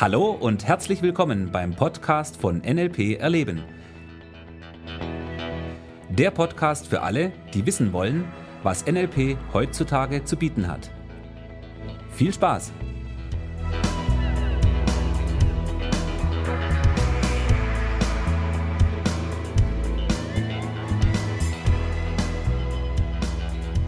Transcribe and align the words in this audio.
Hallo 0.00 0.30
und 0.30 0.64
herzlich 0.64 1.02
willkommen 1.02 1.50
beim 1.50 1.74
Podcast 1.74 2.36
von 2.36 2.58
NLP 2.58 3.18
Erleben. 3.18 3.64
Der 6.08 6.30
Podcast 6.30 6.86
für 6.86 7.02
alle, 7.02 7.32
die 7.52 7.66
wissen 7.66 7.92
wollen, 7.92 8.24
was 8.62 8.86
NLP 8.86 9.36
heutzutage 9.52 10.22
zu 10.22 10.36
bieten 10.36 10.68
hat. 10.68 10.92
Viel 12.12 12.32
Spaß! 12.32 12.70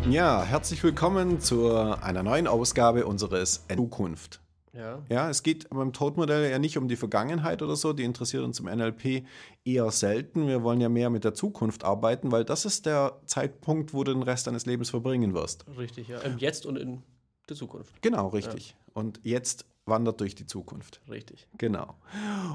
Ja, 0.08 0.42
herzlich 0.42 0.82
willkommen 0.82 1.38
zu 1.38 1.72
einer 1.72 2.24
neuen 2.24 2.48
Ausgabe 2.48 3.06
unseres 3.06 3.64
Zukunft. 3.72 4.40
Ja. 4.72 5.02
Ja, 5.08 5.28
es 5.28 5.42
geht 5.42 5.68
beim 5.70 5.92
Todmodell 5.92 6.50
ja 6.50 6.58
nicht 6.58 6.78
um 6.78 6.88
die 6.88 6.96
Vergangenheit 6.96 7.62
oder 7.62 7.76
so, 7.76 7.92
die 7.92 8.04
interessiert 8.04 8.44
uns 8.44 8.60
im 8.60 8.66
NLP 8.66 9.24
eher 9.64 9.90
selten. 9.90 10.46
Wir 10.46 10.62
wollen 10.62 10.80
ja 10.80 10.88
mehr 10.88 11.10
mit 11.10 11.24
der 11.24 11.34
Zukunft 11.34 11.84
arbeiten, 11.84 12.30
weil 12.30 12.44
das 12.44 12.64
ist 12.64 12.86
der 12.86 13.20
Zeitpunkt, 13.26 13.92
wo 13.92 14.04
du 14.04 14.12
den 14.12 14.22
Rest 14.22 14.46
deines 14.46 14.66
Lebens 14.66 14.90
verbringen 14.90 15.34
wirst. 15.34 15.64
Richtig, 15.76 16.08
ja. 16.08 16.20
Im 16.20 16.38
Jetzt 16.38 16.66
und 16.66 16.76
in 16.76 17.02
der 17.48 17.56
Zukunft. 17.56 18.00
Genau, 18.02 18.28
richtig. 18.28 18.76
Und 18.92 19.20
jetzt 19.24 19.66
wandert 19.86 20.20
durch 20.20 20.34
die 20.34 20.46
Zukunft. 20.46 21.00
Richtig. 21.10 21.48
Genau. 21.58 21.96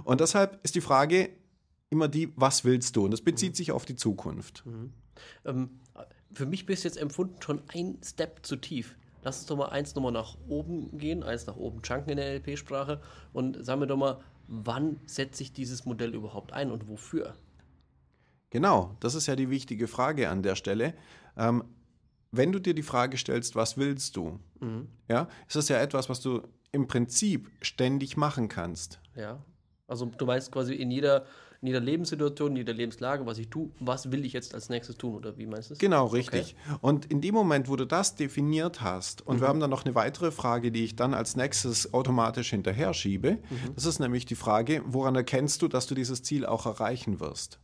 Und 0.06 0.22
deshalb 0.22 0.60
ist 0.64 0.76
die 0.76 0.82
Frage 0.82 1.30
immer 1.90 2.08
die, 2.08 2.32
was 2.36 2.64
willst 2.64 2.96
du? 2.96 3.06
Und 3.06 3.12
das 3.12 3.22
bezieht 3.22 3.56
sich 3.56 3.72
auf 3.72 3.86
die 3.86 3.96
Zukunft. 3.96 4.64
Ähm, 5.46 5.80
für 6.32 6.46
mich 6.46 6.66
bist 6.66 6.84
jetzt 6.84 6.98
empfunden 6.98 7.42
schon 7.42 7.62
ein 7.68 7.98
Step 8.04 8.46
zu 8.46 8.56
tief. 8.56 8.98
Lass 9.26 9.40
uns 9.40 9.48
doch 9.48 9.58
mal 9.58 9.70
eins 9.70 9.96
nochmal 9.96 10.12
nach 10.12 10.38
oben 10.48 10.98
gehen, 11.00 11.24
eins 11.24 11.48
nach 11.48 11.56
oben 11.56 11.82
chunken 11.82 12.12
in 12.12 12.18
der 12.18 12.34
NLP-Sprache 12.36 13.02
und 13.34 13.66
sagen 13.66 13.82
wir 13.82 13.88
doch 13.88 13.98
mal, 13.98 14.20
wann 14.48 15.00
setzt 15.08 15.38
sich 15.38 15.52
dieses 15.52 15.84
Modell 15.84 16.14
überhaupt 16.14 16.54
ein 16.54 16.72
und 16.72 16.88
wofür? 16.88 17.34
Genau, 18.52 18.96
das 19.00 19.16
ist 19.16 19.26
ja 19.26 19.36
die 19.36 19.50
wichtige 19.50 19.88
Frage 19.88 20.30
an 20.30 20.44
der 20.44 20.56
Stelle. 20.56 20.94
Ähm, 21.36 21.64
wenn 22.32 22.52
du 22.52 22.60
dir 22.60 22.76
die 22.76 22.84
Frage 22.84 23.18
stellst, 23.18 23.56
was 23.56 23.78
willst 23.78 24.16
du, 24.16 24.40
ja, 25.10 25.28
ist 25.48 25.56
das 25.56 25.70
ja 25.70 25.82
etwas, 25.82 26.08
was 26.08 26.22
du 26.22 26.44
im 26.72 26.88
Prinzip 26.88 27.50
ständig 27.62 28.18
machen 28.18 28.48
kannst. 28.48 29.00
Ja. 29.16 29.44
Also 29.88 30.06
du 30.06 30.26
meinst 30.26 30.52
quasi 30.52 30.76
in 30.76 30.92
jeder, 30.92 31.26
in 31.62 31.68
jeder 31.68 31.80
Lebenssituation, 31.80 32.52
in 32.52 32.58
jeder 32.58 32.74
Lebenslage, 32.74 33.26
was 33.26 33.38
ich 33.38 33.50
tue, 33.50 33.70
was 33.80 34.12
will 34.12 34.26
ich 34.26 34.34
jetzt 34.34 34.54
als 34.54 34.70
nächstes 34.70 34.98
tun 34.98 35.16
oder 35.16 35.38
wie 35.38 35.46
meinst 35.46 35.70
du 35.70 35.74
es? 35.74 35.80
Genau, 35.80 36.08
richtig. 36.08 36.56
Und 36.82 37.06
in 37.06 37.22
dem 37.22 37.34
Moment, 37.34 37.70
wo 37.70 37.76
du 37.76 37.86
das 37.86 38.16
definiert 38.16 38.82
hast, 38.82 39.26
und 39.26 39.42
wir 39.42 39.48
haben 39.48 39.60
dann 39.60 39.70
noch 39.70 39.86
eine 39.86 39.96
weitere 39.96 40.32
Frage, 40.32 40.72
die 40.72 40.84
ich 40.84 40.96
dann 40.96 41.14
als 41.14 41.36
nächstes 41.36 41.94
automatisch 41.94 42.50
hinterher 42.50 42.94
schiebe, 42.94 43.40
das 43.76 43.86
ist 43.86 44.00
nämlich 44.00 44.26
die 44.26 44.36
Frage, 44.36 44.82
woran 44.86 45.16
erkennst 45.16 45.62
du, 45.62 45.68
dass 45.68 45.88
du 45.88 45.96
dieses 45.96 46.24
Ziel 46.24 46.46
auch 46.46 46.66
erreichen 46.66 47.20
wirst? 47.20 47.60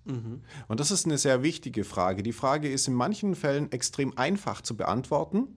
Und 0.68 0.80
das 0.80 0.92
ist 0.92 1.06
eine 1.06 1.18
sehr 1.18 1.44
wichtige 1.44 1.84
Frage. 1.84 2.24
Die 2.24 2.34
Frage 2.34 2.70
ist 2.70 2.88
in 2.88 2.94
manchen 2.94 3.36
Fällen 3.36 3.72
extrem 3.72 4.18
einfach 4.18 4.62
zu 4.62 4.76
beantworten. 4.76 5.48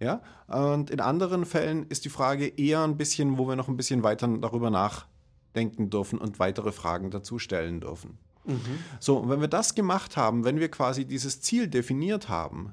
Ja, 0.00 0.20
und 0.48 0.90
in 0.90 0.98
anderen 0.98 1.44
Fällen 1.44 1.86
ist 1.88 2.04
die 2.04 2.08
Frage 2.08 2.48
eher 2.48 2.82
ein 2.82 2.96
bisschen, 2.96 3.38
wo 3.38 3.46
wir 3.46 3.54
noch 3.54 3.68
ein 3.68 3.76
bisschen 3.76 4.02
weiter 4.02 4.26
darüber 4.26 4.68
nachdenken 5.52 5.90
dürfen 5.90 6.18
und 6.18 6.38
weitere 6.38 6.72
Fragen 6.72 7.10
dazu 7.10 7.38
stellen 7.38 7.80
dürfen. 7.80 8.18
So, 8.98 9.18
und 9.18 9.28
wenn 9.28 9.40
wir 9.40 9.48
das 9.48 9.74
gemacht 9.76 10.16
haben, 10.16 10.44
wenn 10.44 10.58
wir 10.58 10.68
quasi 10.68 11.04
dieses 11.04 11.40
Ziel 11.40 11.68
definiert 11.68 12.28
haben, 12.28 12.72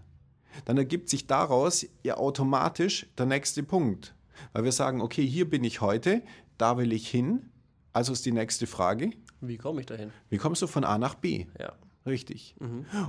dann 0.65 0.77
ergibt 0.77 1.09
sich 1.09 1.27
daraus 1.27 1.85
ja 2.03 2.17
automatisch 2.17 3.05
der 3.17 3.27
nächste 3.27 3.61
Punkt. 3.61 4.15
Weil 4.53 4.63
wir 4.63 4.71
sagen, 4.71 4.99
okay, 5.01 5.25
hier 5.27 5.47
bin 5.47 5.63
ich 5.63 5.79
heute, 5.81 6.23
da 6.57 6.77
will 6.77 6.91
ich 6.91 7.07
hin. 7.07 7.51
Also 7.93 8.13
ist 8.13 8.25
die 8.25 8.31
nächste 8.31 8.65
Frage, 8.65 9.11
Wie 9.41 9.57
komme 9.57 9.81
ich 9.81 9.85
dahin? 9.85 10.11
wie 10.29 10.37
kommst 10.37 10.61
du 10.63 10.67
von 10.67 10.83
A 10.83 10.97
nach 10.97 11.15
B? 11.15 11.45
Ja. 11.59 11.73
Richtig. 12.05 12.55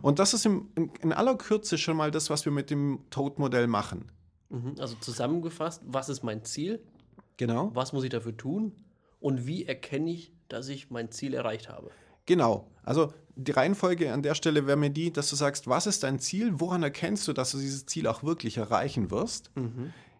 Und 0.02 0.18
das 0.18 0.34
ist 0.34 0.44
im, 0.44 0.68
in, 0.74 0.90
in 1.00 1.12
aller 1.12 1.36
Kürze 1.36 1.78
schon 1.78 1.96
mal 1.96 2.10
das, 2.10 2.28
was 2.28 2.44
wir 2.44 2.52
mit 2.52 2.68
dem 2.70 2.98
Toad-Modell 3.08 3.68
machen. 3.68 4.06
Mhm. 4.50 4.74
Also 4.78 4.96
zusammengefasst, 4.96 5.82
was 5.86 6.10
ist 6.10 6.22
mein 6.24 6.44
Ziel? 6.44 6.82
Genau. 7.38 7.70
Was 7.72 7.94
muss 7.94 8.04
ich 8.04 8.10
dafür 8.10 8.36
tun? 8.36 8.72
Und 9.20 9.46
wie 9.46 9.66
erkenne 9.66 10.10
ich, 10.10 10.32
dass 10.48 10.68
ich 10.68 10.90
mein 10.90 11.10
Ziel 11.10 11.34
erreicht 11.34 11.68
habe? 11.68 11.90
Genau. 12.26 12.66
Also 12.82 13.12
die 13.36 13.52
Reihenfolge 13.52 14.12
an 14.12 14.22
der 14.22 14.34
Stelle 14.34 14.66
wäre 14.66 14.76
mir 14.76 14.90
die, 14.90 15.12
dass 15.12 15.30
du 15.30 15.36
sagst, 15.36 15.68
was 15.68 15.86
ist 15.86 16.02
dein 16.02 16.18
Ziel? 16.18 16.52
Woran 16.54 16.82
erkennst 16.82 17.28
du, 17.28 17.32
dass 17.32 17.52
du 17.52 17.58
dieses 17.58 17.86
Ziel 17.86 18.06
auch 18.06 18.22
wirklich 18.22 18.56
erreichen 18.56 19.10
wirst? 19.10 19.50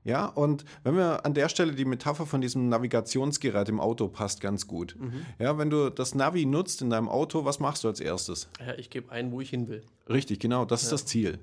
Ja, 0.03 0.27
und 0.27 0.65
wenn 0.83 0.97
wir 0.97 1.27
an 1.27 1.35
der 1.35 1.49
Stelle 1.51 1.75
die 1.75 1.85
Metapher 1.85 2.25
von 2.25 2.41
diesem 2.41 2.69
Navigationsgerät 2.71 3.69
im 3.69 3.81
Auto 3.81 4.09
passt 4.09 4.41
ganz 4.41 4.67
gut. 4.67 4.97
Ja, 5.39 5.59
wenn 5.59 5.69
du 5.69 5.91
das 5.91 6.15
Navi 6.15 6.47
nutzt 6.47 6.81
in 6.81 6.91
deinem 6.91 7.09
Auto, 7.09 7.45
was 7.45 7.61
machst 7.61 7.85
du 7.85 7.89
als 7.89 8.01
erstes? 8.01 8.49
Ja, 8.65 8.75
ich 8.75 8.89
gebe 8.89 9.13
ein, 9.13 9.31
wo 9.33 9.41
ich 9.41 9.51
hin 9.51 9.69
will. 9.69 9.83
Richtig, 10.09 10.41
genau, 10.41 10.65
das 10.65 10.83
ist 10.83 10.93
das 10.93 11.05
Ziel. 11.05 11.39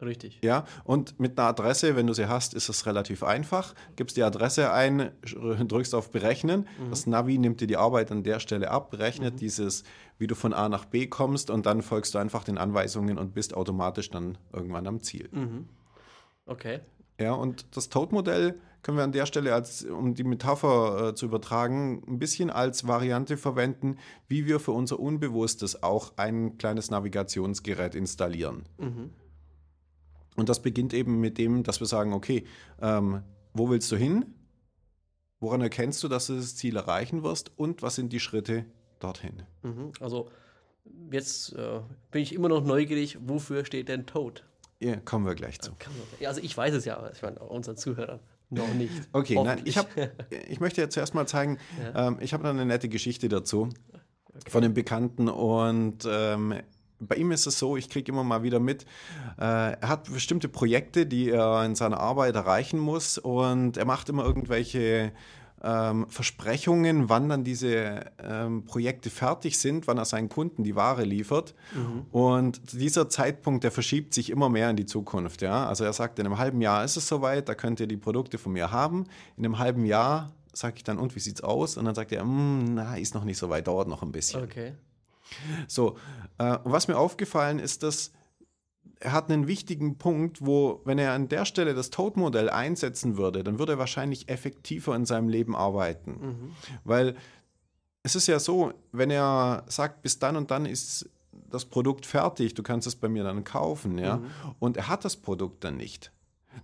Richtig. 0.00 0.40
Ja, 0.42 0.66
und 0.84 1.18
mit 1.18 1.38
einer 1.38 1.48
Adresse, 1.48 1.96
wenn 1.96 2.06
du 2.06 2.12
sie 2.12 2.28
hast, 2.28 2.52
ist 2.52 2.68
es 2.68 2.84
relativ 2.84 3.22
einfach. 3.22 3.74
Gibst 3.96 4.16
die 4.16 4.22
Adresse 4.22 4.72
ein, 4.72 5.10
drückst 5.22 5.94
auf 5.94 6.10
Berechnen. 6.10 6.68
Das 6.90 7.06
Navi 7.06 7.38
nimmt 7.38 7.60
dir 7.62 7.66
die 7.66 7.78
Arbeit 7.78 8.12
an 8.12 8.22
der 8.22 8.38
Stelle 8.40 8.70
ab, 8.70 8.90
berechnet 8.90 9.40
dieses, 9.40 9.84
wie 10.18 10.26
du 10.26 10.34
von 10.34 10.52
A 10.52 10.68
nach 10.68 10.84
B 10.84 11.06
kommst 11.06 11.48
und 11.48 11.64
dann 11.64 11.80
folgst 11.80 12.14
du 12.14 12.18
einfach 12.18 12.44
den 12.44 12.58
Anweisungen 12.58 13.16
und 13.16 13.32
bist 13.32 13.54
automatisch 13.54 14.10
dann 14.10 14.36
irgendwann 14.52 14.86
am 14.86 15.00
Ziel. 15.00 15.30
Okay. 16.44 16.80
Ja, 17.18 17.32
und 17.32 17.64
das 17.74 17.88
Toad-Modell 17.88 18.60
können 18.82 18.98
wir 18.98 19.04
an 19.04 19.12
der 19.12 19.26
Stelle, 19.26 19.52
als, 19.52 19.84
um 19.84 20.14
die 20.14 20.22
Metapher 20.22 21.08
äh, 21.08 21.14
zu 21.14 21.26
übertragen, 21.26 22.04
ein 22.06 22.18
bisschen 22.20 22.50
als 22.50 22.86
Variante 22.86 23.36
verwenden, 23.36 23.96
wie 24.28 24.46
wir 24.46 24.60
für 24.60 24.72
unser 24.72 25.00
Unbewusstes 25.00 25.82
auch 25.82 26.12
ein 26.18 26.56
kleines 26.56 26.90
Navigationsgerät 26.90 27.96
installieren. 27.96 28.62
Und 30.36 30.48
das 30.48 30.62
beginnt 30.62 30.94
eben 30.94 31.20
mit 31.20 31.38
dem, 31.38 31.62
dass 31.62 31.80
wir 31.80 31.86
sagen, 31.86 32.12
okay, 32.12 32.44
ähm, 32.80 33.22
wo 33.54 33.70
willst 33.70 33.90
du 33.90 33.96
hin? 33.96 34.26
Woran 35.40 35.60
erkennst 35.60 36.02
du, 36.02 36.08
dass 36.08 36.26
du 36.26 36.36
das 36.36 36.56
Ziel 36.56 36.76
erreichen 36.76 37.22
wirst? 37.22 37.52
Und 37.58 37.82
was 37.82 37.94
sind 37.94 38.12
die 38.12 38.20
Schritte 38.20 38.64
dorthin? 39.00 39.42
Mhm. 39.62 39.92
Also 40.00 40.30
jetzt 41.10 41.52
äh, 41.54 41.80
bin 42.10 42.22
ich 42.22 42.34
immer 42.34 42.48
noch 42.48 42.64
neugierig, 42.64 43.18
wofür 43.20 43.64
steht 43.64 43.88
denn 43.88 44.06
Toad? 44.06 44.44
Ja, 44.78 44.96
kommen 44.96 45.24
wir 45.24 45.34
gleich 45.34 45.60
zu. 45.60 45.72
Ja, 46.20 46.28
also 46.28 46.40
ich 46.42 46.56
weiß 46.56 46.74
es 46.74 46.84
ja, 46.84 46.98
aber 46.98 47.12
ich 47.12 47.22
meine, 47.22 47.38
unseren 47.40 47.76
Zuhörern 47.76 48.20
noch 48.50 48.72
nicht. 48.74 48.92
Okay, 49.12 49.40
nein, 49.42 49.62
ich, 49.64 49.78
hab, 49.78 49.88
ich 50.48 50.60
möchte 50.60 50.80
jetzt 50.80 50.94
zuerst 50.94 51.14
mal 51.14 51.26
zeigen, 51.26 51.58
ähm, 51.94 52.18
ich 52.20 52.32
habe 52.32 52.42
da 52.42 52.50
eine 52.50 52.66
nette 52.66 52.88
Geschichte 52.88 53.28
dazu 53.28 53.70
von 54.48 54.62
dem 54.62 54.74
Bekannten 54.74 55.28
und 55.28 56.06
ähm, 56.08 56.54
bei 57.00 57.16
ihm 57.16 57.30
ist 57.32 57.46
es 57.46 57.58
so, 57.58 57.76
ich 57.76 57.88
kriege 57.90 58.10
immer 58.10 58.24
mal 58.24 58.42
wieder 58.42 58.60
mit, 58.60 58.84
äh, 59.38 59.72
er 59.72 59.88
hat 59.88 60.12
bestimmte 60.12 60.48
Projekte, 60.48 61.06
die 61.06 61.30
er 61.30 61.64
in 61.64 61.74
seiner 61.74 62.00
Arbeit 62.00 62.34
erreichen 62.34 62.78
muss 62.78 63.18
und 63.18 63.76
er 63.76 63.84
macht 63.84 64.08
immer 64.08 64.24
irgendwelche 64.24 65.12
ähm, 65.62 66.06
Versprechungen, 66.08 67.08
wann 67.08 67.28
dann 67.28 67.42
diese 67.42 68.04
ähm, 68.22 68.64
Projekte 68.66 69.08
fertig 69.10 69.58
sind, 69.58 69.86
wann 69.86 69.96
er 69.98 70.04
seinen 70.04 70.28
Kunden 70.28 70.64
die 70.64 70.76
Ware 70.76 71.02
liefert. 71.04 71.54
Und 72.12 72.60
dieser 72.74 73.08
Zeitpunkt, 73.08 73.64
der 73.64 73.70
verschiebt 73.72 74.12
sich 74.12 74.28
immer 74.30 74.48
mehr 74.50 74.68
in 74.70 74.76
die 74.76 74.84
Zukunft. 74.86 75.40
Ja? 75.42 75.66
Also 75.66 75.84
er 75.84 75.92
sagt, 75.94 76.18
in 76.18 76.26
einem 76.26 76.36
halben 76.38 76.60
Jahr 76.60 76.84
ist 76.84 76.96
es 76.96 77.08
soweit, 77.08 77.48
da 77.48 77.54
könnt 77.54 77.80
ihr 77.80 77.86
die 77.86 77.96
Produkte 77.96 78.36
von 78.38 78.52
mir 78.52 78.70
haben. 78.70 79.06
In 79.38 79.44
einem 79.46 79.58
halben 79.58 79.86
Jahr 79.86 80.30
sage 80.52 80.74
ich 80.76 80.84
dann, 80.84 80.98
und 80.98 81.16
wie 81.16 81.20
sieht's 81.20 81.42
aus? 81.42 81.76
Und 81.76 81.86
dann 81.86 81.94
sagt 81.94 82.12
er, 82.12 82.24
"Mm, 82.24 82.74
na, 82.74 82.96
ist 82.96 83.14
noch 83.14 83.24
nicht 83.24 83.38
so 83.38 83.48
weit, 83.48 83.66
dauert 83.66 83.88
noch 83.88 84.02
ein 84.02 84.12
bisschen. 84.12 84.42
Okay. 84.44 84.74
So, 85.68 85.96
äh, 86.38 86.58
was 86.64 86.88
mir 86.88 86.96
aufgefallen 86.98 87.58
ist, 87.58 87.82
dass 87.82 88.12
er 89.00 89.12
hat 89.12 89.30
einen 89.30 89.46
wichtigen 89.46 89.98
Punkt, 89.98 90.44
wo, 90.44 90.80
wenn 90.84 90.98
er 90.98 91.12
an 91.12 91.28
der 91.28 91.44
Stelle 91.44 91.74
das 91.74 91.90
Toad-Modell 91.90 92.48
einsetzen 92.48 93.16
würde, 93.18 93.44
dann 93.44 93.58
würde 93.58 93.72
er 93.72 93.78
wahrscheinlich 93.78 94.28
effektiver 94.28 94.94
in 94.96 95.04
seinem 95.04 95.28
Leben 95.28 95.54
arbeiten. 95.54 96.54
Weil 96.84 97.14
es 98.02 98.14
ist 98.14 98.26
ja 98.26 98.38
so, 98.38 98.72
wenn 98.92 99.10
er 99.10 99.64
sagt, 99.66 100.02
bis 100.02 100.18
dann 100.18 100.36
und 100.36 100.50
dann 100.50 100.64
ist 100.64 101.10
das 101.50 101.64
Produkt 101.66 102.06
fertig, 102.06 102.54
du 102.54 102.62
kannst 102.62 102.86
es 102.86 102.96
bei 102.96 103.08
mir 103.08 103.24
dann 103.24 103.44
kaufen, 103.44 103.98
ja, 103.98 104.20
und 104.58 104.76
er 104.76 104.88
hat 104.88 105.04
das 105.04 105.16
Produkt 105.16 105.64
dann 105.64 105.76
nicht, 105.76 106.12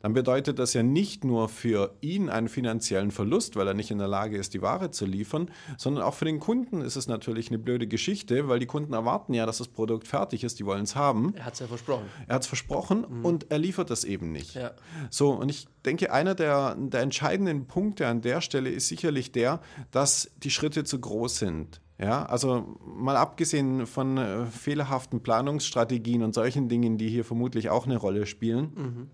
dann 0.01 0.13
bedeutet 0.13 0.59
das 0.59 0.75
ja 0.75 0.83
nicht 0.83 1.25
nur 1.25 1.49
für 1.49 1.95
ihn 2.01 2.29
einen 2.29 2.49
finanziellen 2.49 3.11
Verlust, 3.11 3.57
weil 3.57 3.67
er 3.69 3.75
nicht 3.75 3.91
in 3.91 3.99
der 3.99 4.09
Lage 4.09 4.37
ist, 4.37 4.55
die 4.55 4.63
Ware 4.63 4.91
zu 4.91 5.07
liefern, 5.07 5.51
sondern 5.77 6.05
auch 6.05 6.15
für 6.15 6.25
den 6.25 6.41
Kunden 6.41 6.81
ist 6.81 6.97
es 6.97 7.09
natürlich 7.09 7.49
eine 7.49 7.59
blöde 7.59 7.87
Geschichte, 7.87 8.49
weil 8.49 8.59
die 8.59 8.67
Kunden 8.67 8.93
erwarten 8.93 9.35
ja, 9.35 9.47
dass 9.47 9.59
das 9.59 9.69
Produkt 9.69 10.07
fertig 10.07 10.45
ist, 10.45 10.59
die 10.59 10.67
wollen 10.67 10.85
es 10.85 10.97
haben. 10.97 11.35
Er 11.37 11.45
hat 11.45 11.55
es 11.55 11.61
ja 11.61 11.67
versprochen. 11.67 12.07
Er 12.27 12.35
hat 12.37 12.43
es 12.43 12.49
versprochen 12.49 13.05
und 13.05 13.51
er 13.51 13.59
liefert 13.59 13.91
das 13.91 14.05
eben 14.05 14.33
nicht. 14.33 14.55
Ja. 14.55 14.73
So, 15.11 15.31
und 15.31 15.49
ich 15.49 15.67
denke, 15.85 16.13
einer 16.13 16.35
der, 16.35 16.77
der 16.77 17.01
entscheidenden 17.01 17.67
Punkte 17.67 18.07
an 18.07 18.21
der 18.21 18.41
Stelle 18.41 18.71
ist 18.71 18.89
sicherlich 18.89 19.33
der, 19.33 19.61
dass 19.91 20.31
die 20.39 20.51
Schritte 20.51 20.85
zu 20.85 21.01
groß 21.01 21.39
sind. 21.39 21.81
Ja, 21.99 22.25
also 22.25 22.79
mal 22.85 23.17
abgesehen 23.17 23.87
von 23.87 24.17
äh, 24.17 24.47
fehlerhaften 24.47 25.23
Planungsstrategien 25.23 26.23
und 26.25 26.35
solchen 26.35 26.69
Dingen, 26.69 26.99
die 26.99 27.09
hier 27.09 27.25
vermutlich 27.25 27.71
auch 27.71 27.87
eine 27.87 27.97
Rolle 27.97 28.27
spielen, 28.27 29.11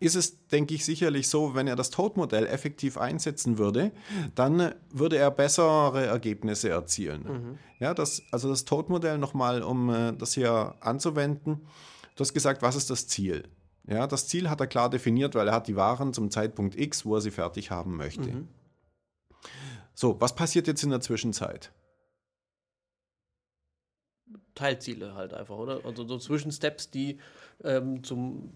ist 0.00 0.14
es, 0.14 0.46
denke 0.48 0.74
ich, 0.74 0.84
sicherlich 0.84 1.28
so, 1.28 1.54
wenn 1.54 1.66
er 1.66 1.76
das 1.76 1.90
Toad-Modell 1.90 2.46
effektiv 2.46 2.98
einsetzen 2.98 3.58
würde, 3.58 3.92
dann 4.34 4.74
würde 4.90 5.16
er 5.16 5.30
bessere 5.30 6.06
Ergebnisse 6.06 6.70
erzielen. 6.70 7.58
Ja, 7.78 7.94
das, 7.94 8.22
also 8.30 8.48
das 8.48 8.64
Toad-Modell 8.64 9.18
nochmal, 9.18 9.62
um 9.62 9.90
äh, 9.90 10.12
das 10.12 10.34
hier 10.34 10.74
anzuwenden. 10.80 11.66
Du 12.16 12.20
hast 12.20 12.32
gesagt, 12.32 12.62
was 12.62 12.76
ist 12.76 12.90
das 12.90 13.06
Ziel? 13.08 13.48
Ja, 13.86 14.06
das 14.06 14.28
Ziel 14.28 14.48
hat 14.48 14.60
er 14.60 14.66
klar 14.66 14.90
definiert, 14.90 15.34
weil 15.34 15.48
er 15.48 15.54
hat 15.54 15.66
die 15.66 15.76
Waren 15.76 16.12
zum 16.12 16.30
Zeitpunkt 16.30 16.78
X, 16.78 17.04
wo 17.04 17.16
er 17.16 17.20
sie 17.20 17.30
fertig 17.30 17.70
haben 17.70 17.96
möchte. 17.96 18.46
So, 19.94 20.20
was 20.20 20.34
passiert 20.34 20.66
jetzt 20.66 20.84
in 20.84 20.90
der 20.90 21.00
Zwischenzeit? 21.00 21.72
Teilziele 24.54 25.14
halt 25.14 25.34
einfach, 25.34 25.56
oder? 25.56 25.84
Also 25.84 26.06
so 26.06 26.18
Zwischensteps, 26.18 26.90
die 26.90 27.18
ähm, 27.64 28.04
zum, 28.04 28.52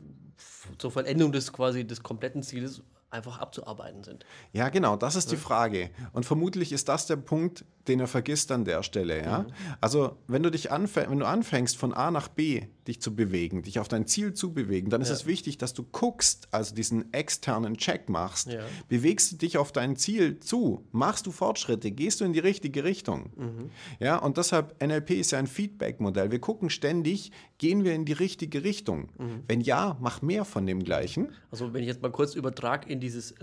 zur 0.78 0.90
Vollendung 0.90 1.32
des 1.32 1.52
quasi 1.52 1.86
des 1.86 2.02
kompletten 2.02 2.42
Zieles 2.42 2.82
einfach 3.10 3.38
abzuarbeiten 3.38 4.04
sind. 4.04 4.24
Ja, 4.52 4.68
genau, 4.68 4.96
das 4.96 5.16
ist 5.16 5.30
die 5.30 5.36
Frage. 5.36 5.90
Und 6.12 6.26
vermutlich 6.26 6.72
ist 6.72 6.88
das 6.88 7.06
der 7.06 7.16
Punkt, 7.16 7.64
den 7.88 8.00
er 8.00 8.06
vergisst 8.06 8.50
an 8.52 8.64
der 8.64 8.82
Stelle. 8.82 9.22
Ja? 9.22 9.46
Also, 9.80 10.16
wenn 10.26 10.42
du 10.42 10.50
dich 10.50 10.70
anfängst, 10.72 11.10
wenn 11.10 11.18
du 11.18 11.26
anfängst, 11.26 11.76
von 11.76 11.92
A 11.94 12.10
nach 12.10 12.28
B 12.28 12.62
dich 12.86 13.00
zu 13.00 13.14
bewegen, 13.16 13.62
dich 13.62 13.78
auf 13.80 13.88
dein 13.88 14.06
Ziel 14.06 14.32
zu 14.34 14.52
bewegen, 14.52 14.90
dann 14.90 15.00
ist 15.00 15.08
Ja. 15.08 15.14
es 15.14 15.26
wichtig, 15.26 15.58
dass 15.58 15.74
du 15.74 15.82
guckst, 15.82 16.48
also 16.52 16.74
diesen 16.74 17.12
externen 17.12 17.76
Check 17.76 18.08
machst. 18.08 18.48
Ja. 18.52 18.60
Bewegst 18.88 19.32
du 19.32 19.36
dich 19.36 19.58
auf 19.58 19.72
dein 19.72 19.96
Ziel 19.96 20.38
zu? 20.38 20.84
Machst 20.92 21.26
du 21.26 21.32
Fortschritte? 21.32 21.90
Gehst 21.90 22.20
du 22.20 22.24
in 22.24 22.32
die 22.32 22.38
richtige 22.38 22.84
Richtung? 22.84 23.30
Mhm. 23.36 23.70
Ja, 23.98 24.16
und 24.18 24.36
deshalb, 24.36 24.80
NLP 24.80 25.10
ist 25.18 25.32
ja 25.32 25.38
ein 25.38 25.48
Feedback-Modell. 25.48 26.30
Wir 26.30 26.38
gucken 26.38 26.70
ständig, 26.70 27.32
gehen 27.58 27.82
wir 27.84 27.94
in 27.94 28.04
die 28.04 28.12
richtige 28.12 28.62
Richtung? 28.62 29.08
Mhm. 29.18 29.42
Wenn 29.48 29.60
ja, 29.60 29.96
mach 30.00 30.22
mehr 30.22 30.44
von 30.44 30.64
dem 30.66 30.84
Gleichen. 30.84 31.32
Also 31.50 31.72
wenn 31.74 31.82
ich 31.82 31.88
jetzt 31.88 32.02
mal 32.02 32.12
kurz 32.12 32.34
übertrage 32.34 32.88
in 32.88 33.00
dieses 33.00 33.34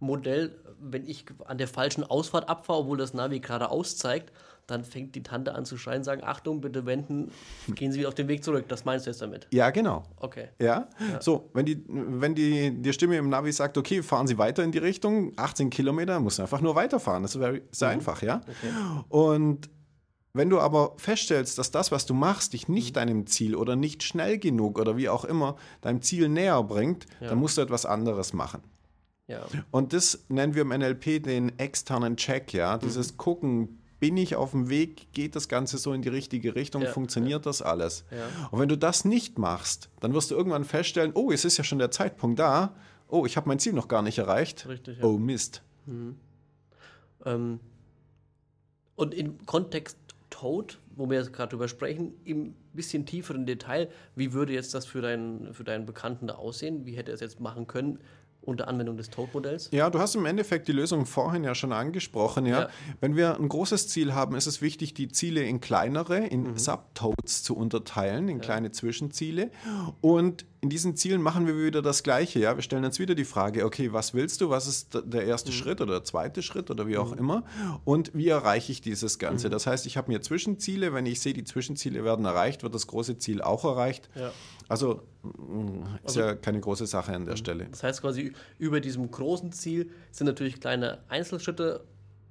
Navi-Modell, 0.00 0.54
wenn 0.80 1.06
ich 1.06 1.24
an 1.44 1.58
der 1.58 1.68
falschen 1.68 2.04
Ausfahrt 2.04 2.48
abfahre, 2.48 2.80
obwohl 2.80 2.98
das 2.98 3.14
Navi 3.14 3.40
geradeaus 3.40 3.96
zeigt, 3.96 4.32
dann 4.66 4.84
fängt 4.84 5.14
die 5.14 5.22
Tante 5.22 5.54
an 5.54 5.64
zu 5.64 5.78
schreien, 5.78 6.04
sagen, 6.04 6.22
Achtung, 6.22 6.60
bitte 6.60 6.84
wenden, 6.84 7.30
gehen 7.68 7.90
Sie 7.90 8.00
wieder 8.00 8.08
auf 8.08 8.14
den 8.14 8.28
Weg 8.28 8.44
zurück. 8.44 8.66
Das 8.68 8.84
meinst 8.84 9.06
du 9.06 9.10
jetzt 9.10 9.22
damit? 9.22 9.46
Ja, 9.50 9.70
genau. 9.70 10.02
Okay. 10.16 10.48
Ja? 10.60 10.88
So, 11.20 11.48
wenn 11.54 11.64
die, 11.64 11.82
wenn 11.88 12.34
die, 12.34 12.70
die 12.82 12.92
Stimme 12.92 13.16
im 13.16 13.30
Navi 13.30 13.50
sagt, 13.50 13.78
okay, 13.78 14.02
fahren 14.02 14.26
Sie 14.26 14.36
weiter 14.36 14.62
in 14.62 14.72
die 14.72 14.78
Richtung, 14.78 15.32
18 15.36 15.70
Kilometer, 15.70 16.20
musst 16.20 16.38
du 16.38 16.42
einfach 16.42 16.60
nur 16.60 16.74
weiterfahren. 16.74 17.22
Das 17.22 17.34
ist 17.34 17.40
sehr, 17.40 17.60
sehr 17.70 17.88
einfach, 17.88 18.20
ja? 18.22 18.42
Und 19.08 19.70
wenn 20.34 20.50
du 20.50 20.60
aber 20.60 20.92
feststellst, 20.98 21.56
dass 21.56 21.70
das, 21.70 21.90
was 21.90 22.04
du 22.04 22.12
machst, 22.12 22.52
dich 22.52 22.68
nicht 22.68 22.96
deinem 22.96 23.26
Ziel 23.26 23.56
oder 23.56 23.74
nicht 23.74 24.02
schnell 24.02 24.38
genug 24.38 24.78
oder 24.78 24.98
wie 24.98 25.08
auch 25.08 25.24
immer 25.24 25.56
deinem 25.80 26.02
Ziel 26.02 26.28
näher 26.28 26.62
bringt, 26.62 27.06
dann 27.20 27.38
musst 27.38 27.56
du 27.56 27.62
etwas 27.62 27.86
anderes 27.86 28.34
machen. 28.34 28.60
Ja. 29.28 29.46
Und 29.70 29.92
das 29.92 30.24
nennen 30.28 30.54
wir 30.54 30.62
im 30.62 30.70
NLP 30.70 31.22
den 31.22 31.58
externen 31.58 32.16
Check, 32.16 32.52
ja. 32.54 32.78
Dieses 32.78 33.18
Gucken, 33.18 33.78
bin 34.00 34.16
ich 34.16 34.36
auf 34.36 34.52
dem 34.52 34.70
Weg, 34.70 35.12
geht 35.12 35.36
das 35.36 35.48
Ganze 35.48 35.76
so 35.76 35.92
in 35.92 36.02
die 36.02 36.08
richtige 36.08 36.54
Richtung, 36.54 36.82
Ja, 36.82 36.90
funktioniert 36.90 37.46
das 37.46 37.60
alles? 37.62 38.04
Ja. 38.10 38.48
Und 38.50 38.60
wenn 38.60 38.68
du 38.68 38.78
das 38.78 39.04
nicht 39.04 39.38
machst, 39.38 39.90
dann 40.00 40.14
wirst 40.14 40.30
du 40.30 40.34
irgendwann 40.34 40.64
feststellen, 40.64 41.12
oh, 41.14 41.30
es 41.30 41.44
ist 41.44 41.58
ja 41.58 41.64
schon 41.64 41.78
der 41.78 41.90
Zeitpunkt 41.90 42.38
da, 42.38 42.74
oh, 43.08 43.26
ich 43.26 43.36
habe 43.36 43.48
mein 43.48 43.58
Ziel 43.58 43.74
noch 43.74 43.88
gar 43.88 44.02
nicht 44.02 44.18
erreicht. 44.18 44.66
Richtig, 44.68 44.98
ja. 44.98 45.04
Oh 45.04 45.18
Mist. 45.18 45.62
Ähm, 47.24 47.60
und 48.96 49.14
im 49.14 49.44
Kontext 49.46 49.98
Toad, 50.30 50.78
wo 50.94 51.08
wir 51.08 51.18
jetzt 51.18 51.32
gerade 51.32 51.50
drüber 51.50 51.68
sprechen, 51.68 52.14
im 52.24 52.54
bisschen 52.72 53.06
tieferen 53.06 53.46
Detail, 53.46 53.90
wie 54.14 54.32
würde 54.32 54.52
jetzt 54.52 54.74
das 54.74 54.86
für 54.86 55.00
deinen, 55.00 55.52
für 55.54 55.64
deinen 55.64 55.86
Bekannten 55.86 56.28
da 56.28 56.34
aussehen? 56.34 56.86
Wie 56.86 56.96
hätte 56.96 57.10
er 57.10 57.14
es 57.14 57.20
jetzt 57.20 57.40
machen 57.40 57.66
können 57.66 57.98
unter 58.48 58.66
Anwendung 58.66 58.96
des 58.96 59.10
Toad-Modells? 59.10 59.68
Ja, 59.72 59.90
du 59.90 59.98
hast 59.98 60.14
im 60.14 60.26
Endeffekt 60.26 60.66
die 60.68 60.72
Lösung 60.72 61.06
vorhin 61.06 61.44
ja 61.44 61.54
schon 61.54 61.72
angesprochen. 61.72 62.46
Ja? 62.46 62.62
Ja. 62.62 62.68
Wenn 63.00 63.14
wir 63.14 63.36
ein 63.36 63.48
großes 63.48 63.88
Ziel 63.88 64.14
haben, 64.14 64.34
ist 64.34 64.46
es 64.46 64.62
wichtig, 64.62 64.94
die 64.94 65.08
Ziele 65.08 65.42
in 65.42 65.60
kleinere, 65.60 66.18
in 66.18 66.56
Subtoads 66.56 67.42
zu 67.42 67.54
unterteilen, 67.56 68.28
in 68.28 68.40
kleine 68.40 68.72
Zwischenziele. 68.72 69.50
Und 70.00 70.46
in 70.60 70.70
diesen 70.70 70.96
Zielen 70.96 71.22
machen 71.22 71.46
wir 71.46 71.56
wieder 71.56 71.82
das 71.82 72.02
Gleiche. 72.02 72.40
Ja? 72.40 72.56
Wir 72.56 72.62
stellen 72.62 72.84
uns 72.84 72.98
wieder 72.98 73.14
die 73.14 73.24
Frage, 73.24 73.64
okay, 73.64 73.92
was 73.92 74.12
willst 74.14 74.40
du? 74.40 74.50
Was 74.50 74.66
ist 74.66 74.98
der 75.04 75.24
erste 75.24 75.52
Schritt 75.52 75.80
oder 75.80 75.94
der 75.94 76.04
zweite 76.04 76.42
Schritt 76.42 76.70
oder 76.70 76.86
wie 76.88 76.96
auch 76.96 77.12
immer? 77.12 77.44
Und 77.84 78.10
wie 78.14 78.28
erreiche 78.28 78.72
ich 78.72 78.80
dieses 78.80 79.18
Ganze? 79.18 79.50
Das 79.50 79.66
heißt, 79.66 79.86
ich 79.86 79.96
habe 79.96 80.10
mir 80.10 80.20
Zwischenziele. 80.20 80.92
Wenn 80.92 81.06
ich 81.06 81.20
sehe, 81.20 81.32
die 81.32 81.44
Zwischenziele 81.44 82.02
werden 82.02 82.24
erreicht, 82.24 82.62
wird 82.64 82.74
das 82.74 82.88
große 82.88 83.18
Ziel 83.18 83.40
auch 83.40 83.64
erreicht. 83.64 84.08
Ja. 84.16 84.32
Also 84.68 85.02
mm, 85.22 85.82
ist 86.04 86.16
ja 86.16 86.34
keine 86.34 86.60
große 86.60 86.86
Sache 86.86 87.12
an 87.14 87.24
der 87.24 87.36
Stelle. 87.36 87.66
Das 87.70 87.84
heißt 87.84 88.00
quasi, 88.00 88.32
über 88.58 88.80
diesem 88.80 89.10
großen 89.10 89.52
Ziel 89.52 89.90
sind 90.10 90.26
natürlich 90.26 90.60
kleine 90.60 90.98
Einzelschritte 91.08 91.84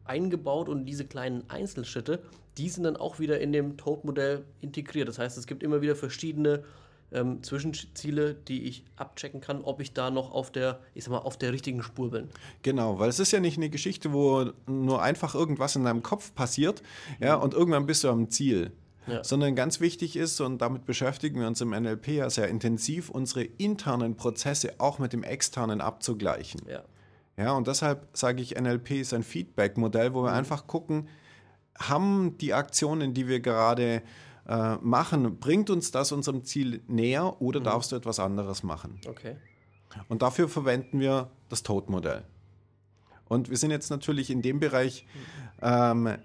eingebaut 0.03 0.67
und 0.67 0.85
diese 0.85 1.05
kleinen 1.05 1.49
Einzelschritte, 1.49 2.19
die 2.57 2.69
sind 2.69 2.83
dann 2.83 2.97
auch 2.97 3.19
wieder 3.19 3.39
in 3.39 3.53
dem 3.53 3.77
Toad-Modell 3.77 4.43
integriert. 4.61 5.07
Das 5.07 5.19
heißt, 5.19 5.37
es 5.37 5.47
gibt 5.47 5.63
immer 5.63 5.81
wieder 5.81 5.95
verschiedene 5.95 6.63
ähm, 7.11 7.41
Zwischenziele, 7.43 8.33
die 8.33 8.63
ich 8.63 8.83
abchecken 8.95 9.41
kann, 9.41 9.61
ob 9.61 9.81
ich 9.81 9.93
da 9.93 10.11
noch 10.11 10.31
auf 10.31 10.51
der, 10.51 10.79
ich 10.93 11.03
sag 11.03 11.11
mal, 11.11 11.19
auf 11.19 11.37
der 11.37 11.53
richtigen 11.53 11.81
Spur 11.81 12.11
bin. 12.11 12.29
Genau, 12.63 12.99
weil 12.99 13.09
es 13.09 13.19
ist 13.19 13.31
ja 13.31 13.39
nicht 13.39 13.57
eine 13.57 13.69
Geschichte, 13.69 14.13
wo 14.13 14.51
nur 14.65 15.01
einfach 15.01 15.35
irgendwas 15.35 15.75
in 15.75 15.83
deinem 15.83 16.03
Kopf 16.03 16.33
passiert, 16.35 16.83
ja, 17.19 17.35
und 17.35 17.53
irgendwann 17.53 17.85
bist 17.85 18.03
du 18.03 18.09
am 18.09 18.29
Ziel. 18.29 18.71
Ja. 19.07 19.23
Sondern 19.23 19.55
ganz 19.55 19.79
wichtig 19.79 20.17
ist, 20.17 20.41
und 20.41 20.61
damit 20.61 20.85
beschäftigen 20.85 21.39
wir 21.39 21.47
uns 21.47 21.61
im 21.61 21.69
NLP 21.69 22.09
ja 22.09 22.29
sehr 22.29 22.49
intensiv, 22.49 23.09
unsere 23.09 23.43
internen 23.43 24.17
Prozesse 24.17 24.73
auch 24.79 24.99
mit 24.99 25.13
dem 25.13 25.23
externen 25.23 25.79
abzugleichen. 25.79 26.61
Ja. 26.67 26.83
Ja, 27.37 27.51
und 27.51 27.67
deshalb 27.67 28.07
sage 28.13 28.41
ich, 28.41 28.59
NLP 28.59 28.91
ist 28.91 29.13
ein 29.13 29.23
Feedback-Modell, 29.23 30.13
wo 30.15 30.23
wir 30.23 30.33
einfach 30.33 30.65
gucken, 30.65 31.07
haben 31.79 32.37
die 32.39 32.53
Aktionen, 32.53 33.13
die 33.13 33.27
wir 33.27 33.39
gerade 33.39 34.01
äh, 34.47 34.75
machen, 34.77 35.37
bringt 35.39 35.69
uns 35.69 35.91
das 35.91 36.11
unserem 36.11 36.43
Ziel 36.43 36.81
näher 36.87 37.41
oder 37.41 37.59
darfst 37.59 37.91
du 37.91 37.95
etwas 37.95 38.19
anderes 38.19 38.63
machen? 38.63 38.99
Okay. 39.07 39.35
Und 40.07 40.21
dafür 40.21 40.47
verwenden 40.47 40.99
wir 40.99 41.29
das 41.49 41.63
Toad-Modell. 41.63 42.23
Und 43.27 43.49
wir 43.49 43.57
sind 43.57 43.71
jetzt 43.71 43.89
natürlich 43.89 44.29
in 44.29 44.41
dem 44.41 44.59
Bereich, 44.59 45.05
ähm, 45.61 46.17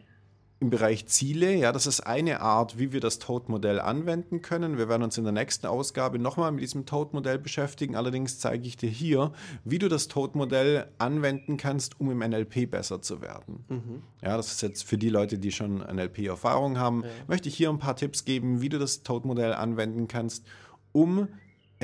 im 0.62 0.70
Bereich 0.70 1.06
Ziele. 1.06 1.56
Ja, 1.56 1.72
das 1.72 1.88
ist 1.88 2.02
eine 2.02 2.40
Art, 2.40 2.78
wie 2.78 2.92
wir 2.92 3.00
das 3.00 3.18
Toad-Modell 3.18 3.80
anwenden 3.80 4.42
können. 4.42 4.78
Wir 4.78 4.88
werden 4.88 5.02
uns 5.02 5.18
in 5.18 5.24
der 5.24 5.32
nächsten 5.32 5.66
Ausgabe 5.66 6.20
nochmal 6.20 6.52
mit 6.52 6.62
diesem 6.62 6.86
Toad-Modell 6.86 7.40
beschäftigen. 7.40 7.96
Allerdings 7.96 8.38
zeige 8.38 8.68
ich 8.68 8.76
dir 8.76 8.88
hier, 8.88 9.32
wie 9.64 9.80
du 9.80 9.88
das 9.88 10.06
Toad-Modell 10.06 10.86
anwenden 10.98 11.56
kannst, 11.56 11.98
um 12.00 12.12
im 12.12 12.20
NLP 12.20 12.70
besser 12.70 13.02
zu 13.02 13.20
werden. 13.20 14.04
Ja, 14.22 14.36
das 14.36 14.52
ist 14.52 14.62
jetzt 14.62 14.84
für 14.84 14.98
die 14.98 15.08
Leute, 15.08 15.36
die 15.36 15.50
schon 15.50 15.78
NLP-Erfahrung 15.78 16.78
haben, 16.78 17.02
möchte 17.26 17.48
ich 17.48 17.56
hier 17.56 17.68
ein 17.68 17.80
paar 17.80 17.96
Tipps 17.96 18.24
geben, 18.24 18.62
wie 18.62 18.68
du 18.68 18.78
das 18.78 19.02
Toad-Modell 19.02 19.54
anwenden 19.54 20.06
kannst, 20.06 20.46
um 20.92 21.26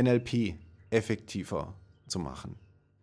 NLP 0.00 0.54
effektiver 0.90 1.75
zu 2.06 2.20
machen. 2.20 2.54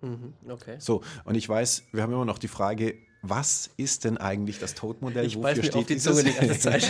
Mhm. 0.01 0.33
Okay. 0.47 0.77
So, 0.79 1.01
und 1.25 1.35
ich 1.35 1.49
weiß, 1.49 1.83
wir 1.91 2.01
haben 2.01 2.13
immer 2.13 2.23
noch 2.23 2.37
die 2.37 2.47
Frage, 2.47 2.95
was 3.29 3.69
ist 3.77 4.03
denn 4.03 4.17
eigentlich 4.17 4.59
das 4.59 4.73
Toad-Modell? 4.75 5.25
Ich 5.25 5.39
beiß 5.39 5.57
mir 5.61 5.75
auf 5.75 5.85
die? 5.85 5.97
Zunge 5.97 6.23
die 6.23 6.33
ganze 6.33 6.59
Zeit. 6.59 6.83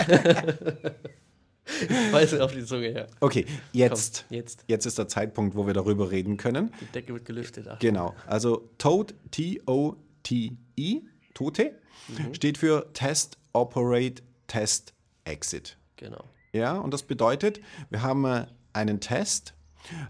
ich 1.65 2.12
beiß 2.12 2.32
mir 2.34 2.44
auf 2.44 2.51
die 2.54 2.63
Zunge, 2.65 2.92
ja. 2.94 3.08
okay, 3.20 3.46
jetzt, 3.74 4.25
Komm, 4.27 4.38
jetzt. 4.38 4.63
jetzt 4.68 4.86
ist 4.86 4.98
der 4.98 5.08
Zeitpunkt, 5.08 5.56
wo 5.56 5.65
wir 5.68 5.74
darüber 5.74 6.12
reden 6.12 6.38
können. 6.38 6.72
Die 6.82 6.86
Decke 6.86 7.13
wird 7.13 7.25
gelüftet. 7.25 7.68
Ach. 7.68 7.80
Genau, 7.80 8.13
also 8.27 8.70
Toad, 8.77 9.13
T-O-T-I, 9.32 11.01
Tote, 11.34 11.75
Mhm. 12.08 12.34
steht 12.36 12.58
für 12.60 12.92
Test, 12.94 13.38
Operate, 13.54 14.22
Test, 14.48 14.94
Exit. 15.24 15.77
Genau. 15.96 16.24
Ja, 16.54 16.77
und 16.77 16.94
das 16.94 17.01
bedeutet, 17.04 17.60
wir 17.89 18.04
haben 18.04 18.25
äh, 18.25 18.46
einen 18.74 19.00
Test. 19.00 19.54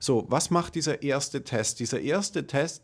So, 0.01 0.25
was 0.27 0.49
macht 0.49 0.75
dieser 0.75 1.03
erste 1.03 1.43
Test? 1.45 1.79
Dieser 1.79 2.01
erste 2.01 2.47
Test 2.47 2.83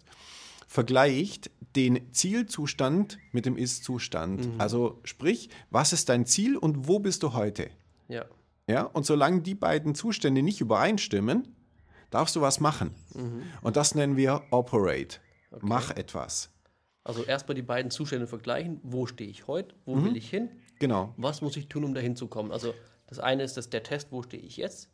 vergleicht 0.68 1.52
den 1.76 2.12
Zielzustand 2.12 3.18
mit 3.32 3.46
dem 3.46 3.58
Ist-Zustand. 3.58 4.50
Also 4.58 5.00
sprich, 5.04 5.50
was 5.70 5.94
ist 5.94 6.10
dein 6.10 6.26
Ziel 6.26 6.58
und 6.58 6.88
wo 6.88 7.00
bist 7.00 7.24
du 7.24 7.34
heute? 7.34 7.70
Ja. 8.08 8.26
Ja, 8.68 8.84
und 8.84 9.06
solange 9.06 9.42
die 9.42 9.56
beiden 9.56 9.96
Zustände 9.96 10.42
nicht 10.42 10.62
übereinstimmen, 10.62 11.56
darfst 12.10 12.36
du 12.36 12.42
was 12.42 12.60
machen. 12.60 12.94
Und 13.62 13.76
das 13.76 13.96
nennen 13.96 14.18
wir 14.18 14.44
Operate. 14.52 15.20
Mach 15.62 15.92
etwas. 15.92 16.50
Also 17.04 17.24
erstmal 17.24 17.56
die 17.56 17.62
beiden 17.62 17.90
Zustände 17.90 18.28
vergleichen. 18.28 18.80
Wo 18.84 19.08
stehe 19.08 19.30
ich 19.30 19.48
heute? 19.48 19.76
Wo 19.86 20.04
will 20.04 20.16
ich 20.16 20.30
hin? 20.30 20.50
Genau. 20.80 21.14
Was 21.18 21.42
muss 21.42 21.58
ich 21.58 21.68
tun, 21.68 21.84
um 21.84 21.94
dahin 21.94 22.16
zu 22.16 22.28
kommen? 22.28 22.52
Also 22.52 22.74
das 23.08 23.20
eine 23.20 23.44
ist 23.44 23.58
das, 23.58 23.70
der 23.70 23.84
Test, 23.84 24.12
wo 24.12 24.24
stehe 24.24 24.44
ich 24.44 24.58
jetzt? 24.58 24.90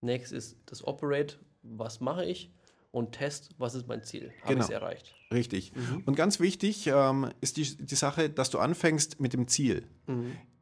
Nächstes 0.00 0.52
ist 0.52 0.58
das 0.66 0.86
Operate, 0.86 1.38
was 1.62 2.00
mache 2.00 2.24
ich? 2.24 2.52
Und 2.94 3.10
Test, 3.10 3.50
was 3.58 3.74
ist 3.74 3.88
mein 3.88 4.04
Ziel? 4.04 4.30
Habe 4.42 4.54
Genau. 4.54 4.64
ich 4.66 4.70
es 4.70 4.74
erreicht? 4.74 5.14
Richtig. 5.32 5.72
Und 6.06 6.14
ganz 6.14 6.38
wichtig 6.38 6.86
ähm, 6.86 7.28
ist 7.40 7.56
die, 7.56 7.76
die 7.76 7.94
Sache, 7.96 8.30
dass 8.30 8.50
du 8.50 8.60
anfängst 8.60 9.18
mit 9.20 9.32
dem 9.32 9.48
Ziel. 9.48 9.88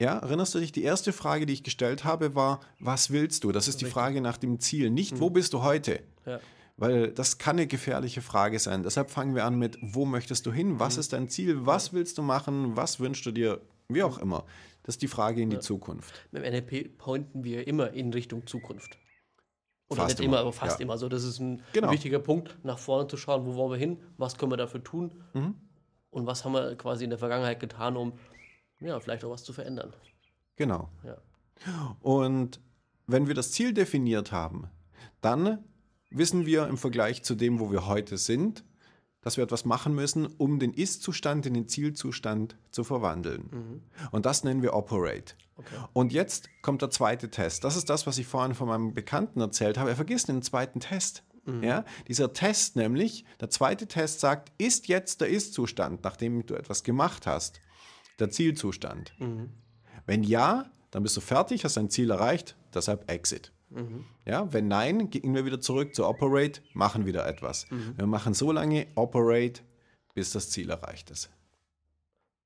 Ja, 0.01 0.19
erinnerst 0.19 0.55
du 0.55 0.59
dich, 0.59 0.73
die 0.73 0.83
erste 0.83 1.13
Frage, 1.13 1.45
die 1.45 1.53
ich 1.53 1.63
gestellt 1.63 2.05
habe, 2.05 2.35
war, 2.35 2.61
was 2.81 3.11
willst 3.11 3.45
du? 3.45 3.53
Das 3.53 3.69
ist 3.69 3.83
die 3.83 3.85
Frage 3.85 4.23
nach 4.23 4.39
dem 4.39 4.61
Ziel. 4.61 4.89
Nicht, 4.89 5.21
wo 5.21 5.29
bist 5.29 5.53
du 5.53 5.63
heute? 5.63 6.01
Ja. 6.25 6.41
Weil 6.79 7.13
das 7.13 7.37
kann 7.37 7.57
eine 7.59 7.67
gefährliche 7.67 8.23
Frage 8.23 8.59
sein. 8.59 8.83
Deshalb 8.83 9.11
fangen 9.11 9.35
wir 9.35 9.45
an 9.45 9.59
mit, 9.59 9.77
wo 9.83 10.07
möchtest 10.07 10.47
du 10.47 10.53
hin? 10.53 10.81
Was 10.81 10.97
ist 10.97 11.13
dein 11.13 11.29
Ziel? 11.29 11.67
Was 11.67 11.93
willst 11.93 12.17
du 12.17 12.23
machen? 12.23 12.77
Was 12.79 12.99
wünschst 12.99 13.27
du 13.27 13.31
dir? 13.33 13.61
Wie 13.89 14.03
auch 14.03 14.17
immer. 14.17 14.47
Das 14.85 14.95
ist 14.95 15.03
die 15.03 15.09
Frage 15.09 15.43
in 15.43 15.51
die 15.51 15.59
Zukunft. 15.61 16.15
Mit 16.31 16.45
dem 16.47 16.51
NLP 16.55 16.97
pointen 16.97 17.45
wir 17.45 17.69
immer 17.69 17.93
in 17.93 18.11
Richtung 18.15 18.47
Zukunft. 18.47 18.97
Oder 19.93 20.03
Fast 20.03 20.21
immer, 20.21 20.39
aber 20.39 20.53
fast 20.53 20.79
ja. 20.81 20.85
immer 20.85 20.99
so. 20.99 21.09
Das 21.09 21.23
ist 21.25 21.39
ein 21.39 21.63
Genau. 21.73 21.91
wichtiger 21.91 22.19
Punkt, 22.19 22.57
nach 22.65 22.79
vorne 22.79 23.07
zu 23.09 23.17
schauen, 23.17 23.47
wo 23.47 23.55
wollen 23.57 23.71
wir 23.73 23.79
hin, 23.79 23.99
was 24.17 24.37
können 24.39 24.53
wir 24.53 24.57
dafür 24.57 24.83
tun 24.83 25.13
Mhm. 25.35 25.55
und 26.11 26.27
was 26.27 26.45
haben 26.45 26.53
wir 26.53 26.75
quasi 26.77 27.05
in 27.05 27.11
der 27.11 27.19
Vergangenheit 27.19 27.61
getan, 27.61 27.97
um 27.97 28.15
ja, 28.81 28.99
vielleicht 29.01 29.25
auch 29.25 29.31
was 29.31 29.45
zu 29.45 29.53
verändern. 29.53 29.93
Genau. 30.57 30.89
Ja. 31.05 31.17
Und 32.01 32.61
wenn 33.07 33.27
wir 33.29 33.35
das 33.35 33.53
Ziel 33.53 33.73
definiert 33.73 34.33
haben, 34.33 34.69
dann 35.21 35.65
wissen 36.11 36.47
wir 36.47 36.67
im 36.67 36.77
Vergleich 36.77 37.23
zu 37.23 37.35
dem, 37.35 37.61
wo 37.61 37.71
wir 37.71 37.87
heute 37.87 38.19
sind, 38.19 38.65
dass 39.23 39.37
wir 39.37 39.45
etwas 39.45 39.65
machen 39.65 39.95
müssen, 39.95 40.27
um 40.27 40.59
den 40.59 40.75
Ist-Zustand 40.75 41.47
in 41.47 41.55
den 41.55 41.69
Zielzustand 41.69 42.57
zu 42.71 42.85
verwandeln. 42.85 43.83
Und 44.11 44.27
das 44.27 44.45
nennen 44.45 44.63
wir 44.63 44.75
Operate. 44.75 45.35
Okay. 45.57 45.77
Und 45.93 46.13
jetzt 46.13 46.49
kommt 46.61 46.83
der 46.83 46.91
zweite 46.91 47.31
Test. 47.31 47.65
Das 47.65 47.77
ist 47.77 47.89
das, 47.89 48.07
was 48.07 48.19
ich 48.19 48.27
vorhin 48.27 48.55
von 48.55 48.69
meinem 48.69 48.95
Bekannten 48.95 49.41
erzählt 49.41 49.79
habe. 49.79 49.91
Er 49.91 49.97
vergisst 49.97 50.29
den 50.29 50.43
zweiten 50.43 50.81
Test. 50.81 51.25
Ja, 51.61 51.85
dieser 52.07 52.33
Test 52.33 52.77
nämlich, 52.77 53.25
der 53.41 53.51
zweite 53.51 53.89
Test 53.89 54.21
sagt, 54.21 54.53
ist 54.59 54.87
jetzt 54.87 55.21
der 55.21 55.29
Ist-Zustand, 55.29 56.05
nachdem 56.05 56.47
du 56.47 56.55
etwas 56.55 56.85
gemacht 56.85 57.27
hast, 57.27 57.61
der 58.21 58.31
Zielzustand? 58.31 59.13
Wenn 60.07 60.23
ja, 60.23 60.71
dann 60.93 61.03
bist 61.03 61.17
du 61.17 61.21
fertig, 61.21 61.65
hast 61.65 61.77
dein 61.77 61.91
Ziel 61.91 62.11
erreicht, 62.11 62.57
deshalb 62.73 63.11
Exit. 63.11 63.53
Ja, 64.27 64.53
wenn 64.53 64.69
nein, 64.69 65.11
gehen 65.11 65.35
wir 65.35 65.45
wieder 65.45 65.61
zurück 65.61 65.95
zu 65.95 66.07
Operate, 66.07 66.61
machen 66.75 67.07
wieder 67.07 67.27
etwas. 67.27 67.67
Wir 67.97 68.07
machen 68.07 68.35
so 68.35 68.53
lange 68.53 68.87
Operate, 68.95 69.63
bis 70.15 70.33
das 70.33 70.51
Ziel 70.51 70.71
erreicht 70.71 71.11
ist. 71.11 71.31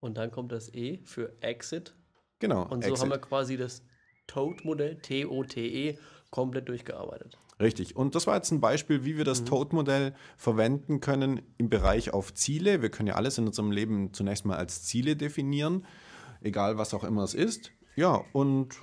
Und 0.00 0.16
dann 0.16 0.30
kommt 0.30 0.52
das 0.52 0.72
E 0.72 1.00
für 1.04 1.32
Exit. 1.40 1.94
Genau. 2.38 2.62
Und 2.62 2.84
so 2.84 2.90
Exit. 2.90 3.02
haben 3.02 3.10
wir 3.10 3.18
quasi 3.18 3.56
das 3.56 3.82
TOTE-Modell, 4.26 4.96
T-O-T-E, 5.00 5.98
komplett 6.30 6.68
durchgearbeitet. 6.68 7.38
Richtig. 7.58 7.96
Und 7.96 8.14
das 8.14 8.26
war 8.26 8.36
jetzt 8.36 8.50
ein 8.50 8.60
Beispiel, 8.60 9.04
wie 9.04 9.16
wir 9.16 9.24
das 9.24 9.44
Toad-Modell 9.44 10.14
verwenden 10.36 11.00
können 11.00 11.40
im 11.56 11.70
Bereich 11.70 12.12
auf 12.12 12.34
Ziele. 12.34 12.82
Wir 12.82 12.90
können 12.90 13.08
ja 13.08 13.14
alles 13.14 13.38
in 13.38 13.46
unserem 13.46 13.70
Leben 13.70 14.12
zunächst 14.12 14.44
mal 14.44 14.56
als 14.56 14.84
Ziele 14.84 15.16
definieren, 15.16 15.86
egal 16.42 16.76
was 16.76 16.92
auch 16.92 17.04
immer 17.04 17.22
es 17.22 17.32
ist. 17.32 17.72
Ja, 17.94 18.22
und 18.34 18.76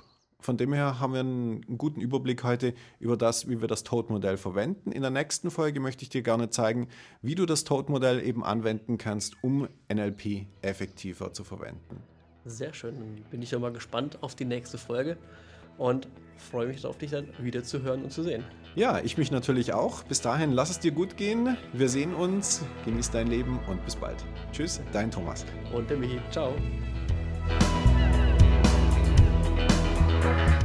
von 0.44 0.58
dem 0.58 0.74
her 0.74 1.00
haben 1.00 1.14
wir 1.14 1.20
einen, 1.20 1.64
einen 1.66 1.78
guten 1.78 2.02
Überblick 2.02 2.44
heute 2.44 2.74
über 3.00 3.16
das, 3.16 3.48
wie 3.48 3.62
wir 3.62 3.68
das 3.68 3.82
Toad-Modell 3.82 4.36
verwenden. 4.36 4.92
In 4.92 5.00
der 5.00 5.10
nächsten 5.10 5.50
Folge 5.50 5.80
möchte 5.80 6.02
ich 6.02 6.10
dir 6.10 6.20
gerne 6.20 6.50
zeigen, 6.50 6.88
wie 7.22 7.34
du 7.34 7.46
das 7.46 7.64
Toad-Modell 7.64 8.22
eben 8.22 8.44
anwenden 8.44 8.98
kannst, 8.98 9.42
um 9.42 9.66
NLP 9.90 10.46
effektiver 10.60 11.32
zu 11.32 11.44
verwenden. 11.44 12.02
Sehr 12.44 12.74
schön. 12.74 12.94
Dann 12.94 13.24
bin 13.30 13.40
ich 13.40 13.52
ja 13.52 13.58
mal 13.58 13.72
gespannt 13.72 14.18
auf 14.20 14.34
die 14.34 14.44
nächste 14.44 14.76
Folge 14.76 15.16
und 15.78 16.08
freue 16.36 16.66
mich 16.66 16.82
darauf, 16.82 16.98
dich 16.98 17.10
dann 17.10 17.28
wieder 17.38 17.64
zu 17.64 17.82
hören 17.82 18.02
und 18.02 18.12
zu 18.12 18.22
sehen. 18.22 18.44
Ja, 18.74 18.98
ich 18.98 19.16
mich 19.16 19.30
natürlich 19.30 19.72
auch. 19.72 20.02
Bis 20.02 20.20
dahin, 20.20 20.52
lass 20.52 20.68
es 20.68 20.78
dir 20.78 20.92
gut 20.92 21.16
gehen. 21.16 21.56
Wir 21.72 21.88
sehen 21.88 22.12
uns. 22.12 22.62
Genieß 22.84 23.10
dein 23.12 23.28
Leben 23.28 23.60
und 23.66 23.82
bis 23.86 23.96
bald. 23.96 24.22
Tschüss, 24.52 24.82
dein 24.92 25.10
Thomas. 25.10 25.46
Und 25.72 25.88
der 25.88 25.96
Michi. 25.96 26.20
Ciao. 26.30 26.52